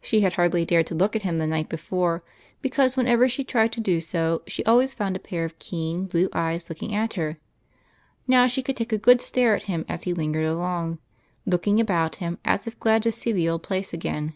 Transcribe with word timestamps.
She 0.00 0.22
had 0.22 0.32
hardly 0.32 0.64
dared 0.64 0.88
to 0.88 0.94
look 0.96 1.14
at 1.14 1.22
him 1.22 1.38
the 1.38 1.46
night 1.46 1.68
before, 1.68 2.24
because 2.62 2.96
whenever 2.96 3.28
she 3.28 3.44
tried 3.44 3.70
to 3.74 3.80
do 3.80 4.00
so 4.00 4.42
she 4.48 4.64
always 4.64 4.92
found 4.92 5.14
a 5.14 5.20
pair 5.20 5.44
of 5.44 5.56
keen 5.60 6.06
blue 6.06 6.28
eyes 6.32 6.68
looking 6.68 6.92
at 6.96 7.12
her. 7.12 7.38
Now 8.26 8.38
24 8.40 8.42
EIGHT 8.42 8.42
COUSINS. 8.42 8.52
she 8.54 8.62
could 8.64 8.76
take 8.76 8.92
a 8.92 8.98
good 8.98 9.20
stare 9.20 9.54
at 9.54 9.62
him 9.70 9.84
as 9.88 10.02
he 10.02 10.12
lingered 10.12 10.46
along, 10.46 10.98
looking 11.46 11.78
about 11.78 12.16
him 12.16 12.38
as 12.44 12.66
if 12.66 12.80
glad 12.80 13.04
to 13.04 13.12
see 13.12 13.30
the 13.30 13.48
old 13.48 13.62
place 13.62 13.92
again. 13.92 14.34